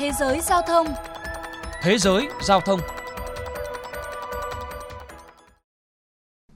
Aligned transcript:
Thế 0.00 0.12
giới 0.18 0.40
giao 0.40 0.62
thông 0.62 0.86
Thế 1.82 1.98
giới 1.98 2.28
giao 2.42 2.60
thông 2.60 2.80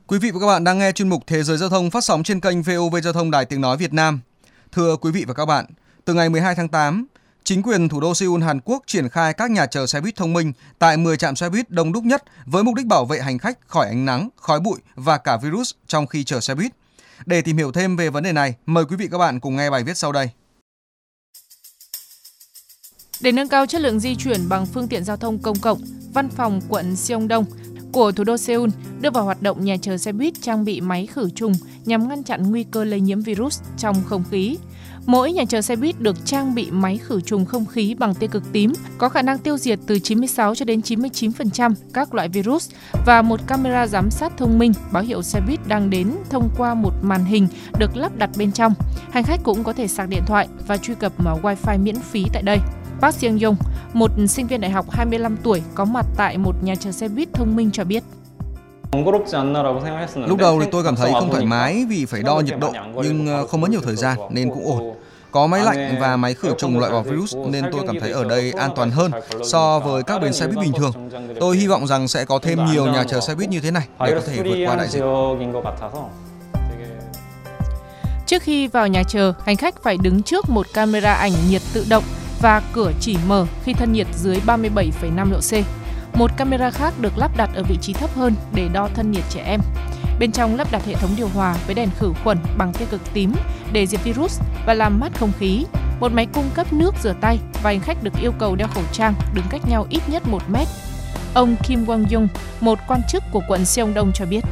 Quý 0.07 0.19
vị 0.19 0.31
và 0.31 0.41
các 0.41 0.47
bạn 0.47 0.65
đang 0.65 0.79
nghe 0.79 0.93
chuyên 0.93 1.09
mục 1.09 1.23
Thế 1.27 1.43
giới 1.43 1.57
giao 1.57 1.69
thông 1.69 1.91
phát 1.91 2.05
sóng 2.05 2.23
trên 2.23 2.41
kênh 2.41 2.63
VOV 2.63 2.97
Giao 3.03 3.13
thông 3.13 3.31
Đài 3.31 3.45
Tiếng 3.45 3.61
Nói 3.61 3.77
Việt 3.77 3.93
Nam. 3.93 4.21
Thưa 4.73 4.97
quý 4.97 5.11
vị 5.11 5.25
và 5.29 5.35
các 5.35 5.47
bạn, 5.47 5.65
từ 6.05 6.15
ngày 6.15 6.29
12 6.29 6.55
tháng 6.55 6.69
8, 6.69 7.07
chính 7.45 7.63
quyền 7.63 7.89
thủ 7.89 8.01
đô 8.01 8.15
Seoul 8.15 8.43
Hàn 8.43 8.61
Quốc 8.65 8.83
triển 8.87 9.09
khai 9.09 9.33
các 9.33 9.51
nhà 9.51 9.67
chờ 9.67 9.87
xe 9.87 10.01
buýt 10.01 10.17
thông 10.17 10.33
minh 10.33 10.53
tại 10.79 10.97
10 10.97 11.17
trạm 11.17 11.37
xe 11.37 11.49
buýt 11.49 11.71
đông 11.71 11.93
đúc 11.93 12.05
nhất 12.05 12.25
với 12.47 12.65
mục 12.65 12.75
đích 12.75 12.87
bảo 12.87 13.05
vệ 13.05 13.21
hành 13.21 13.39
khách 13.39 13.59
khỏi 13.67 13.87
ánh 13.87 14.05
nắng, 14.05 14.29
khói 14.37 14.61
bụi 14.61 14.79
và 14.95 15.19
cả 15.19 15.37
virus 15.37 15.73
trong 15.87 16.07
khi 16.07 16.25
chờ 16.25 16.41
xe 16.41 16.55
buýt. 16.55 16.73
Để 17.27 17.43
tìm 17.43 17.57
hiểu 17.57 17.73
thêm 17.73 17.97
về 17.97 18.11
vấn 18.11 18.25
đề 18.25 18.33
này, 18.33 18.55
mời 18.67 18.85
quý 18.85 18.97
vị 18.97 19.09
các 19.11 19.19
bạn 19.19 19.41
cùng 19.41 19.57
nghe 19.57 19.71
bài 19.71 19.85
viết 19.85 19.97
sau 19.97 20.13
đây. 20.13 20.31
Để 23.21 23.33
nâng 23.33 23.49
cao 23.49 23.67
chất 23.67 23.81
lượng 23.81 24.01
di 24.01 24.15
chuyển 24.15 24.49
bằng 24.49 24.67
phương 24.67 24.89
tiện 24.89 25.05
giao 25.05 25.17
thông 25.17 25.39
công 25.39 25.59
cộng, 25.59 25.79
Văn 26.15 26.29
phòng 26.29 26.61
quận 26.69 26.97
Seongdong 26.97 27.45
của 27.93 28.13
thủ 28.13 28.25
đô 28.25 28.37
Seoul 28.37 28.71
đưa 29.01 29.11
vào 29.11 29.25
hoạt 29.25 29.43
động 29.43 29.65
nhà 29.65 29.77
chờ 29.83 29.97
xe 29.97 30.13
buýt 30.13 30.35
trang 30.43 30.65
bị 30.65 30.81
máy 30.81 31.07
khử 31.07 31.31
trùng 31.31 31.53
nhằm 31.85 32.09
ngăn 32.09 32.23
chặn 32.23 32.51
nguy 32.51 32.65
cơ 32.65 32.85
lây 32.85 33.01
nhiễm 33.01 33.21
virus 33.21 33.61
trong 33.79 33.97
không 34.07 34.25
khí. 34.31 34.57
Mỗi 35.07 35.33
nhà 35.33 35.45
chờ 35.49 35.63
xe 35.63 35.77
buýt 35.77 36.01
được 36.01 36.17
trang 36.25 36.55
bị 36.55 36.71
máy 36.71 36.99
khử 36.99 37.21
trùng 37.21 37.45
không 37.45 37.67
khí 37.67 37.95
bằng 37.95 38.15
tia 38.15 38.27
cực 38.27 38.43
tím, 38.53 38.73
có 38.99 39.09
khả 39.09 39.23
năng 39.23 39.39
tiêu 39.39 39.59
diệt 39.59 39.79
từ 39.87 39.99
96 39.99 40.55
cho 40.55 40.65
đến 40.65 40.81
99% 40.81 41.75
các 41.93 42.15
loại 42.15 42.29
virus 42.29 42.71
và 43.07 43.23
một 43.23 43.41
camera 43.47 43.87
giám 43.87 44.11
sát 44.11 44.33
thông 44.37 44.59
minh 44.59 44.73
báo 44.93 45.03
hiệu 45.03 45.23
xe 45.23 45.41
buýt 45.41 45.69
đang 45.69 45.91
đến 45.91 46.11
thông 46.31 46.51
qua 46.57 46.75
một 46.75 46.93
màn 47.03 47.25
hình 47.25 47.49
được 47.79 47.97
lắp 47.97 48.17
đặt 48.17 48.31
bên 48.37 48.53
trong. 48.53 48.75
Hành 49.11 49.25
khách 49.25 49.41
cũng 49.45 49.65
có 49.65 49.73
thể 49.73 49.89
sạc 49.89 50.09
điện 50.09 50.23
thoại 50.27 50.49
và 50.67 50.77
truy 50.77 50.95
cập 50.95 51.13
vào 51.25 51.41
Wi-Fi 51.43 51.83
miễn 51.83 51.97
phí 52.01 52.25
tại 52.33 52.43
đây. 52.43 52.59
Park 53.05 53.15
Seung 53.15 53.39
Yong, 53.45 53.57
một 53.93 54.11
sinh 54.29 54.47
viên 54.47 54.61
đại 54.61 54.71
học 54.71 54.91
25 54.91 55.37
tuổi 55.43 55.63
có 55.75 55.85
mặt 55.85 56.07
tại 56.17 56.39
một 56.39 56.55
nhà 56.63 56.75
chờ 56.75 56.93
xe 56.93 57.09
buýt 57.09 57.29
thông 57.35 57.57
minh 57.57 57.71
cho 57.73 57.85
biết. 57.85 58.03
Lúc 60.27 60.39
đầu 60.39 60.61
thì 60.61 60.67
tôi 60.73 60.85
cảm 60.85 60.97
thấy 60.97 61.13
không 61.13 61.31
thoải 61.31 61.45
mái 61.45 61.85
vì 61.89 62.05
phải 62.05 62.23
đo 62.23 62.41
nhiệt 62.41 62.59
độ 62.59 62.73
nhưng 63.03 63.27
ờ, 63.27 63.47
không 63.47 63.61
mất 63.61 63.71
nhiều 63.71 63.81
thời 63.85 63.97
gian 63.97 64.19
nên 64.31 64.51
cũng 64.51 64.67
ổn. 64.67 64.95
Có 65.31 65.47
máy 65.47 65.65
lạnh 65.65 65.97
và 66.01 66.17
máy 66.17 66.35
khử 66.35 66.55
trùng 66.59 66.79
loại 66.79 66.93
bỏ 66.93 67.03
virus 67.03 67.37
nên 67.47 67.65
tôi 67.73 67.83
cảm 67.87 68.01
thấy 68.01 68.11
ở 68.11 68.25
đây 68.25 68.53
an 68.53 68.71
toàn 68.77 68.91
hơn 68.91 69.11
so 69.45 69.79
với 69.79 70.03
các 70.03 70.23
bến 70.23 70.33
xe 70.33 70.47
buýt 70.47 70.59
bình 70.59 70.73
thường. 70.73 70.93
Tôi 71.41 71.57
hy 71.57 71.67
vọng 71.67 71.87
rằng 71.87 72.09
sẽ 72.09 72.25
có 72.25 72.39
thêm 72.39 72.59
nhiều 72.73 72.87
nhà 72.87 73.05
chờ 73.05 73.21
xe 73.21 73.35
buýt 73.35 73.49
như 73.49 73.61
thế 73.61 73.71
này 73.71 73.89
để 74.01 74.13
có 74.15 74.21
thể 74.27 74.43
vượt 74.43 74.67
qua 74.67 74.77
đại 74.77 74.89
dịch. 74.89 75.03
Trước 78.27 78.43
khi 78.43 78.67
vào 78.67 78.89
nhà 78.89 79.03
chờ, 79.03 79.33
hành 79.45 79.57
khách 79.57 79.83
phải 79.83 79.97
đứng 80.03 80.23
trước 80.23 80.49
một 80.49 80.67
camera 80.75 81.13
ảnh 81.13 81.33
nhiệt 81.49 81.63
tự 81.75 81.87
động 81.89 82.05
và 82.45 82.63
cửa 82.73 82.93
chỉ 83.01 83.17
mở 83.29 83.47
khi 83.65 83.73
thân 83.73 83.93
nhiệt 83.93 84.07
dưới 84.17 84.37
37,5 84.47 85.31
độ 85.31 85.39
C. 85.39 85.53
Một 86.19 86.31
camera 86.37 86.71
khác 86.71 86.95
được 87.01 87.19
lắp 87.19 87.31
đặt 87.37 87.51
ở 87.55 87.63
vị 87.63 87.77
trí 87.81 87.93
thấp 87.93 88.11
hơn 88.15 88.35
để 88.55 88.69
đo 88.73 88.89
thân 88.95 89.11
nhiệt 89.11 89.25
trẻ 89.31 89.43
em. 89.47 89.61
Bên 90.19 90.33
trong 90.33 90.57
lắp 90.57 90.69
đặt 90.73 90.85
hệ 90.87 90.95
thống 90.95 91.11
điều 91.17 91.29
hòa 91.29 91.57
với 91.67 91.75
đèn 91.75 91.89
khử 91.99 92.13
khuẩn 92.25 92.39
bằng 92.59 92.73
tia 92.73 92.85
cực 92.85 93.01
tím 93.15 93.33
để 93.73 93.87
diệt 93.87 94.01
virus 94.05 94.41
và 94.67 94.75
làm 94.75 95.01
mát 95.01 95.13
không 95.19 95.33
khí. 95.39 95.65
Một 96.01 96.13
máy 96.13 96.27
cung 96.35 96.51
cấp 96.55 96.73
nước 96.73 96.95
rửa 97.03 97.15
tay 97.21 97.39
và 97.63 97.71
hành 97.71 97.81
khách 97.81 98.03
được 98.03 98.13
yêu 98.21 98.33
cầu 98.39 98.57
đeo 98.57 98.69
khẩu 98.69 98.85
trang 98.93 99.15
đứng 99.35 99.45
cách 99.51 99.69
nhau 99.69 99.87
ít 99.91 100.03
nhất 100.09 100.23
1 100.29 100.43
mét. 100.49 100.69
Ông 101.35 101.57
Kim 101.69 101.85
Wang 101.85 102.05
Yung, 102.15 102.29
một 102.61 102.79
quan 102.89 103.01
chức 103.09 103.23
của 103.33 103.43
quận 103.49 103.65
Seongdong 103.65 104.13
cho 104.15 104.27
biết. 104.27 104.45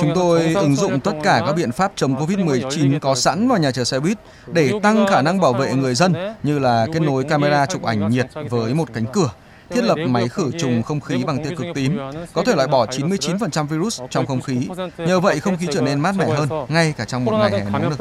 Chúng 0.00 0.12
tôi 0.14 0.54
ứng 0.54 0.76
dụng 0.76 1.00
tất 1.00 1.12
cả 1.22 1.42
các 1.46 1.52
biện 1.52 1.72
pháp 1.72 1.92
chống 1.96 2.14
COVID-19 2.14 2.98
có 2.98 3.14
sẵn 3.14 3.48
vào 3.48 3.58
nhà 3.58 3.70
chờ 3.70 3.84
xe 3.84 4.00
buýt 4.00 4.18
để 4.46 4.72
tăng 4.82 5.06
khả 5.06 5.22
năng 5.22 5.40
bảo 5.40 5.52
vệ 5.52 5.74
người 5.74 5.94
dân 5.94 6.14
như 6.42 6.58
là 6.58 6.86
kết 6.92 7.00
nối 7.02 7.24
camera 7.24 7.66
chụp 7.66 7.82
ảnh 7.82 8.10
nhiệt 8.10 8.26
với 8.50 8.74
một 8.74 8.88
cánh 8.94 9.04
cửa, 9.12 9.30
thiết 9.70 9.84
lập 9.84 9.98
máy 10.08 10.28
khử 10.28 10.50
trùng 10.58 10.82
không 10.82 11.00
khí 11.00 11.24
bằng 11.26 11.44
tia 11.44 11.54
cực 11.54 11.66
tím, 11.74 11.98
có 12.32 12.42
thể 12.46 12.54
loại 12.54 12.68
bỏ 12.68 12.86
99% 12.86 13.66
virus 13.66 14.00
trong 14.10 14.26
không 14.26 14.40
khí. 14.40 14.68
Nhờ 14.98 15.20
vậy 15.20 15.40
không 15.40 15.56
khí 15.56 15.66
trở 15.72 15.80
nên 15.80 16.00
mát 16.00 16.14
mẻ 16.16 16.26
hơn 16.26 16.48
ngay 16.68 16.94
cả 16.96 17.04
trong 17.04 17.24
một 17.24 17.32
ngày 17.32 17.50
hè 17.50 17.70
nóng 17.70 17.90
nực. 17.90 18.00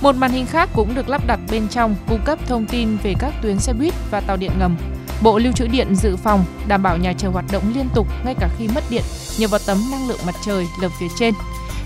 Một 0.00 0.16
màn 0.16 0.30
hình 0.30 0.46
khác 0.46 0.68
cũng 0.74 0.94
được 0.94 1.08
lắp 1.08 1.22
đặt 1.26 1.40
bên 1.50 1.68
trong 1.68 1.94
cung 2.08 2.20
cấp 2.24 2.38
thông 2.46 2.66
tin 2.66 2.96
về 3.02 3.14
các 3.18 3.32
tuyến 3.42 3.58
xe 3.58 3.72
buýt 3.72 3.94
và 4.10 4.20
tàu 4.20 4.36
điện 4.36 4.52
ngầm. 4.58 4.76
Bộ 5.22 5.38
Lưu 5.38 5.52
trữ 5.52 5.66
điện 5.66 5.94
dự 5.94 6.16
phòng 6.16 6.44
đảm 6.68 6.82
bảo 6.82 6.96
nhà 6.96 7.12
chờ 7.12 7.28
hoạt 7.28 7.44
động 7.52 7.72
liên 7.74 7.88
tục 7.94 8.06
ngay 8.24 8.34
cả 8.40 8.48
khi 8.58 8.68
mất 8.68 8.84
điện 8.90 9.02
nhờ 9.38 9.48
vào 9.48 9.60
tấm 9.66 9.78
năng 9.90 10.08
lượng 10.08 10.20
mặt 10.26 10.34
trời 10.44 10.66
lợp 10.80 10.92
phía 11.00 11.08
trên. 11.18 11.34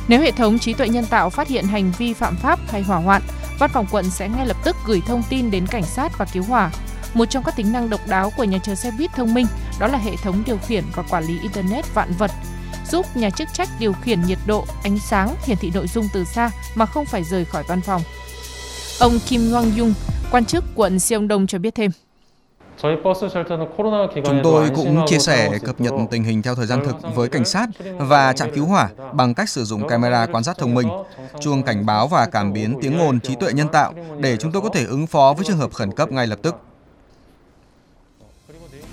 Nếu 0.08 0.20
hệ 0.20 0.30
thống 0.30 0.58
trí 0.58 0.74
tuệ 0.74 0.88
nhân 0.88 1.06
tạo 1.06 1.30
phát 1.30 1.48
hiện 1.48 1.64
hành 1.64 1.92
vi 1.98 2.12
phạm 2.12 2.36
pháp 2.36 2.58
hay 2.68 2.82
hỏa 2.82 2.98
hoạn, 2.98 3.22
văn 3.58 3.70
phòng 3.74 3.86
quận 3.90 4.10
sẽ 4.10 4.28
ngay 4.28 4.46
lập 4.46 4.56
tức 4.64 4.76
gửi 4.86 5.02
thông 5.06 5.22
tin 5.28 5.50
đến 5.50 5.66
cảnh 5.66 5.82
sát 5.82 6.18
và 6.18 6.24
cứu 6.32 6.42
hỏa. 6.42 6.70
Một 7.14 7.24
trong 7.24 7.44
các 7.44 7.56
tính 7.56 7.72
năng 7.72 7.90
độc 7.90 8.00
đáo 8.08 8.32
của 8.36 8.44
nhà 8.44 8.58
chờ 8.58 8.74
xe 8.74 8.90
buýt 8.98 9.10
thông 9.16 9.34
minh 9.34 9.46
đó 9.80 9.86
là 9.86 9.98
hệ 9.98 10.16
thống 10.16 10.42
điều 10.46 10.58
khiển 10.66 10.84
và 10.94 11.02
quản 11.02 11.24
lý 11.24 11.38
internet 11.42 11.94
vạn 11.94 12.12
vật, 12.18 12.30
giúp 12.90 13.06
nhà 13.16 13.30
chức 13.30 13.48
trách 13.52 13.68
điều 13.78 13.92
khiển 13.92 14.22
nhiệt 14.22 14.38
độ, 14.46 14.64
ánh 14.84 14.98
sáng, 14.98 15.34
hiển 15.44 15.56
thị 15.56 15.70
nội 15.74 15.86
dung 15.86 16.08
từ 16.12 16.24
xa 16.24 16.50
mà 16.74 16.86
không 16.86 17.06
phải 17.06 17.24
rời 17.24 17.44
khỏi 17.44 17.64
văn 17.68 17.80
phòng. 17.80 18.02
Ông 19.00 19.18
Kim 19.28 19.40
Wang 19.40 19.80
Yung, 19.80 19.94
quan 20.30 20.44
chức 20.44 20.64
quận 20.74 20.98
Seongdong 20.98 21.46
cho 21.46 21.58
biết 21.58 21.74
thêm. 21.74 21.90
Chúng 22.82 24.40
tôi 24.42 24.70
cũng 24.74 25.04
chia 25.06 25.18
sẻ 25.18 25.58
cập 25.66 25.80
nhật 25.80 25.92
tình 26.10 26.24
hình 26.24 26.42
theo 26.42 26.54
thời 26.54 26.66
gian 26.66 26.84
thực 26.84 26.96
với 27.14 27.28
cảnh 27.28 27.44
sát 27.44 27.66
và 27.98 28.32
trạm 28.32 28.50
cứu 28.54 28.66
hỏa 28.66 28.88
bằng 29.12 29.34
cách 29.34 29.48
sử 29.48 29.64
dụng 29.64 29.88
camera 29.88 30.26
quan 30.26 30.44
sát 30.44 30.58
thông 30.58 30.74
minh, 30.74 30.88
chuông 31.40 31.62
cảnh 31.62 31.86
báo 31.86 32.08
và 32.08 32.26
cảm 32.32 32.52
biến 32.52 32.78
tiếng 32.82 32.98
ồn 33.00 33.20
trí 33.20 33.34
tuệ 33.34 33.52
nhân 33.52 33.68
tạo 33.68 33.92
để 34.18 34.36
chúng 34.36 34.52
tôi 34.52 34.62
có 34.62 34.68
thể 34.68 34.84
ứng 34.84 35.06
phó 35.06 35.34
với 35.36 35.44
trường 35.44 35.58
hợp 35.58 35.72
khẩn 35.72 35.92
cấp 35.92 36.12
ngay 36.12 36.26
lập 36.26 36.38
tức. 36.42 36.56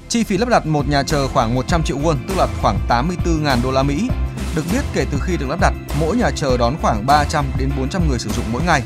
Chi 0.10 0.24
phí 0.24 0.38
lắp 0.38 0.50
đặt 0.50 0.66
một 0.66 0.90
nhà 0.90 1.04
chờ 1.04 1.28
khoảng 1.28 1.56
100 1.56 1.84
triệu 1.84 1.98
won, 1.98 2.16
tức 2.28 2.36
là 2.38 2.48
khoảng 2.62 2.80
84.000 2.90 3.58
đô 3.64 3.72
la 3.72 3.84
Mỹ. 3.84 4.10
Được 4.56 4.64
biết 4.72 4.82
kể 4.94 5.06
từ 5.12 5.18
khi 5.22 5.38
được 5.38 5.50
lắp 5.50 5.60
đặt, 5.62 5.74
mỗi 6.00 6.18
nhà 6.18 6.32
chờ 6.36 6.58
đón 6.58 6.76
khoảng 6.82 7.06
300 7.06 7.46
đến 7.60 7.70
400 7.78 8.10
người 8.10 8.20
sử 8.20 8.30
dụng 8.30 8.46
mỗi 8.52 8.62
ngày. 8.64 8.84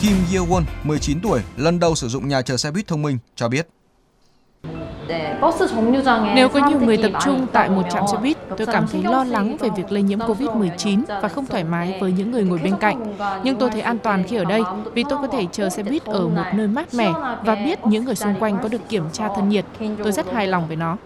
Kim 0.00 0.16
Ye 0.32 0.38
Won, 0.38 0.62
19 0.84 1.20
tuổi, 1.20 1.40
lần 1.56 1.80
đầu 1.80 1.94
sử 1.94 2.08
dụng 2.08 2.28
nhà 2.28 2.42
chờ 2.42 2.56
xe 2.56 2.70
buýt 2.70 2.86
thông 2.86 3.02
minh, 3.02 3.18
cho 3.36 3.48
biết. 3.48 3.68
Nếu 6.34 6.48
có 6.48 6.68
nhiều 6.68 6.80
người 6.80 6.96
tập 6.96 7.12
trung 7.24 7.46
tại 7.52 7.70
một 7.70 7.82
trạm 7.90 8.04
xe 8.12 8.18
buýt, 8.18 8.36
tôi 8.58 8.66
cảm 8.66 8.86
thấy 8.92 9.02
lo 9.02 9.24
lắng 9.24 9.56
về 9.60 9.68
việc 9.76 9.92
lây 9.92 10.02
nhiễm 10.02 10.18
COVID-19 10.18 11.02
và 11.22 11.28
không 11.28 11.46
thoải 11.46 11.64
mái 11.64 11.98
với 12.00 12.12
những 12.12 12.30
người 12.30 12.44
ngồi 12.44 12.58
bên 12.58 12.76
cạnh. 12.80 13.16
Nhưng 13.44 13.56
tôi 13.58 13.70
thấy 13.70 13.80
an 13.80 13.98
toàn 13.98 14.24
khi 14.28 14.36
ở 14.36 14.44
đây 14.44 14.62
vì 14.94 15.04
tôi 15.10 15.18
có 15.18 15.26
thể 15.26 15.46
chờ 15.52 15.70
xe 15.70 15.82
buýt 15.82 16.04
ở 16.04 16.28
một 16.28 16.44
nơi 16.54 16.68
mát 16.68 16.94
mẻ 16.94 17.12
và 17.44 17.54
biết 17.54 17.86
những 17.86 18.04
người 18.04 18.14
xung 18.14 18.34
quanh 18.40 18.58
có 18.62 18.68
được 18.68 18.88
kiểm 18.88 19.04
tra 19.12 19.28
thân 19.36 19.48
nhiệt. 19.48 19.64
Tôi 20.02 20.12
rất 20.12 20.32
hài 20.32 20.46
lòng 20.46 20.68
với 20.68 20.76
nó. 20.76 20.96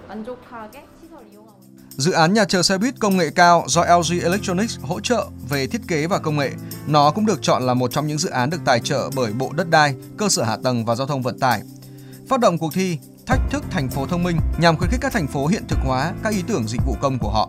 Dự 1.96 2.12
án 2.12 2.34
nhà 2.34 2.44
chờ 2.44 2.62
xe 2.62 2.78
buýt 2.78 2.94
công 3.00 3.16
nghệ 3.16 3.30
cao 3.34 3.64
do 3.66 3.84
LG 3.84 4.20
Electronics 4.22 4.78
hỗ 4.82 5.00
trợ 5.00 5.26
về 5.48 5.66
thiết 5.66 5.80
kế 5.88 6.06
và 6.06 6.18
công 6.18 6.36
nghệ, 6.36 6.50
nó 6.86 7.10
cũng 7.10 7.26
được 7.26 7.42
chọn 7.42 7.62
là 7.62 7.74
một 7.74 7.92
trong 7.92 8.06
những 8.06 8.18
dự 8.18 8.30
án 8.30 8.50
được 8.50 8.60
tài 8.64 8.80
trợ 8.80 9.10
bởi 9.16 9.32
Bộ 9.32 9.50
Đất 9.56 9.70
đai, 9.70 9.94
Cơ 10.16 10.28
sở 10.28 10.42
Hạ 10.42 10.56
tầng 10.64 10.84
và 10.84 10.94
Giao 10.94 11.06
thông 11.06 11.22
Vận 11.22 11.38
tải. 11.38 11.62
Phát 12.28 12.40
động 12.40 12.58
cuộc 12.58 12.74
thi 12.74 12.98
thách 13.30 13.50
thức 13.50 13.64
thành 13.70 13.88
phố 13.88 14.06
thông 14.06 14.22
minh 14.22 14.36
nhằm 14.58 14.76
khuyến 14.76 14.90
khích 14.90 15.00
các 15.00 15.12
thành 15.12 15.26
phố 15.26 15.46
hiện 15.46 15.62
thực 15.68 15.78
hóa 15.84 16.12
các 16.22 16.32
ý 16.32 16.42
tưởng 16.46 16.66
dịch 16.66 16.80
vụ 16.86 16.96
công 17.00 17.18
của 17.18 17.30
họ. 17.30 17.48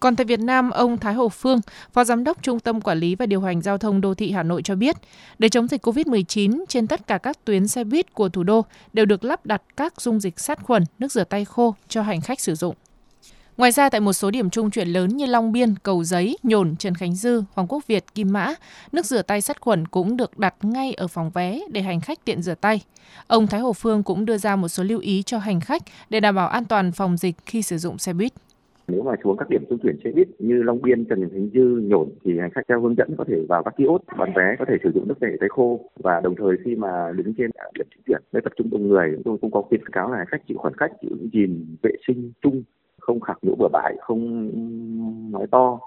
Còn 0.00 0.16
tại 0.16 0.24
Việt 0.24 0.40
Nam, 0.40 0.70
ông 0.70 0.98
Thái 0.98 1.14
Hồ 1.14 1.28
Phương, 1.28 1.60
Phó 1.92 2.04
Giám 2.04 2.24
đốc 2.24 2.42
Trung 2.42 2.60
tâm 2.60 2.80
Quản 2.80 2.98
lý 2.98 3.14
và 3.14 3.26
Điều 3.26 3.40
hành 3.40 3.62
Giao 3.62 3.78
thông 3.78 4.00
Đô 4.00 4.14
thị 4.14 4.32
Hà 4.32 4.42
Nội 4.42 4.62
cho 4.62 4.74
biết, 4.74 4.96
để 5.38 5.48
chống 5.48 5.68
dịch 5.68 5.86
COVID-19, 5.86 6.64
trên 6.68 6.86
tất 6.86 7.06
cả 7.06 7.18
các 7.18 7.44
tuyến 7.44 7.68
xe 7.68 7.84
buýt 7.84 8.14
của 8.14 8.28
thủ 8.28 8.42
đô 8.42 8.64
đều 8.92 9.06
được 9.06 9.24
lắp 9.24 9.46
đặt 9.46 9.62
các 9.76 10.00
dung 10.00 10.20
dịch 10.20 10.40
sát 10.40 10.62
khuẩn, 10.62 10.84
nước 10.98 11.12
rửa 11.12 11.24
tay 11.24 11.44
khô 11.44 11.74
cho 11.88 12.02
hành 12.02 12.20
khách 12.20 12.40
sử 12.40 12.54
dụng. 12.54 12.74
Ngoài 13.56 13.72
ra, 13.72 13.90
tại 13.90 14.00
một 14.00 14.12
số 14.12 14.30
điểm 14.30 14.50
trung 14.50 14.70
chuyển 14.70 14.88
lớn 14.88 15.08
như 15.08 15.26
Long 15.26 15.52
Biên, 15.52 15.74
Cầu 15.82 16.04
Giấy, 16.04 16.36
Nhổn, 16.42 16.76
Trần 16.76 16.94
Khánh 16.94 17.14
Dư, 17.14 17.42
Hoàng 17.52 17.68
Quốc 17.68 17.86
Việt, 17.86 18.04
Kim 18.14 18.32
Mã, 18.32 18.54
nước 18.92 19.06
rửa 19.06 19.22
tay 19.22 19.40
sát 19.40 19.60
khuẩn 19.60 19.86
cũng 19.86 20.16
được 20.16 20.38
đặt 20.38 20.54
ngay 20.62 20.92
ở 20.92 21.08
phòng 21.08 21.30
vé 21.34 21.60
để 21.72 21.80
hành 21.80 22.00
khách 22.00 22.24
tiện 22.24 22.42
rửa 22.42 22.54
tay. 22.60 22.82
Ông 23.26 23.46
Thái 23.46 23.60
Hồ 23.60 23.72
Phương 23.72 24.02
cũng 24.02 24.24
đưa 24.24 24.36
ra 24.36 24.56
một 24.56 24.68
số 24.68 24.82
lưu 24.82 25.00
ý 25.00 25.22
cho 25.22 25.38
hành 25.38 25.60
khách 25.60 25.82
để 26.10 26.20
đảm 26.20 26.34
bảo 26.34 26.48
an 26.48 26.64
toàn 26.64 26.92
phòng 26.92 27.16
dịch 27.16 27.34
khi 27.46 27.62
sử 27.62 27.78
dụng 27.78 27.98
xe 27.98 28.12
buýt. 28.12 28.32
Nếu 28.88 29.02
mà 29.02 29.12
xuống 29.24 29.36
các 29.36 29.48
điểm 29.48 29.64
trung 29.68 29.78
chuyển 29.82 29.98
xe 30.04 30.10
buýt 30.10 30.28
như 30.38 30.62
Long 30.62 30.82
Biên, 30.82 31.04
Trần 31.04 31.30
Khánh 31.32 31.48
Dư, 31.54 31.80
Nhổn 31.82 32.08
thì 32.24 32.38
hành 32.38 32.50
khách 32.54 32.62
theo 32.68 32.80
hướng 32.80 32.94
dẫn 32.98 33.14
có 33.18 33.24
thể 33.28 33.36
vào 33.48 33.62
các 33.62 33.74
kiosk 33.76 34.18
bán 34.18 34.32
vé 34.36 34.56
có 34.58 34.64
thể 34.68 34.74
sử 34.82 34.90
dụng 34.94 35.08
nước 35.08 35.20
để 35.20 35.36
tay 35.40 35.48
khô 35.48 35.80
và 35.96 36.20
đồng 36.20 36.34
thời 36.36 36.56
khi 36.64 36.74
mà 36.74 37.12
đứng 37.16 37.34
trên 37.38 37.50
điểm 37.74 37.86
trung 37.90 38.02
chuyển 38.06 38.22
nơi 38.32 38.40
tập 38.44 38.52
trung 38.56 38.70
đông 38.70 38.88
người 38.88 39.10
chúng 39.14 39.22
tôi 39.22 39.36
cũng 39.40 39.50
có 39.50 39.62
khuyến 39.62 39.86
cáo 39.86 40.10
là 40.10 40.16
hành 40.16 40.26
khách 40.30 40.46
chịu 40.48 40.58
khoảng 40.58 40.74
cách 40.74 40.92
chịu 41.02 41.10
gìn 41.32 41.76
vệ 41.82 41.90
sinh 42.06 42.32
chung 42.42 42.62
không 43.06 43.20
khạc 43.20 43.38
nhũ 43.42 43.54
bừa 43.58 43.68
bãi, 43.68 43.96
không 44.00 44.50
nói 45.32 45.46
to 45.50 45.78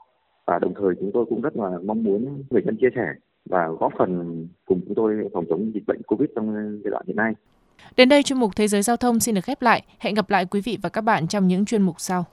và 0.45 0.59
đồng 0.59 0.73
thời 0.73 0.95
chúng 0.99 1.11
tôi 1.13 1.25
cũng 1.29 1.41
rất 1.41 1.55
là 1.55 1.69
mong 1.85 2.03
muốn 2.03 2.43
người 2.49 2.61
dân 2.65 2.77
chia 2.81 2.89
sẻ 2.95 3.07
và 3.45 3.67
góp 3.79 3.93
phần 3.97 4.47
cùng 4.65 4.81
chúng 4.85 4.95
tôi 4.95 5.29
phòng 5.33 5.45
chống 5.49 5.71
dịch 5.73 5.83
bệnh 5.87 6.01
Covid 6.03 6.29
trong 6.35 6.53
giai 6.83 6.91
đoạn 6.91 7.03
hiện 7.07 7.15
nay. 7.15 7.33
Đến 7.97 8.09
đây 8.09 8.23
chuyên 8.23 8.39
mục 8.39 8.51
Thế 8.55 8.67
giới 8.67 8.81
giao 8.81 8.97
thông 8.97 9.19
xin 9.19 9.35
được 9.35 9.43
khép 9.43 9.61
lại. 9.61 9.83
Hẹn 9.99 10.15
gặp 10.15 10.29
lại 10.29 10.45
quý 10.45 10.61
vị 10.61 10.77
và 10.81 10.89
các 10.89 11.01
bạn 11.01 11.27
trong 11.27 11.47
những 11.47 11.65
chuyên 11.65 11.81
mục 11.81 11.95
sau. 11.99 12.25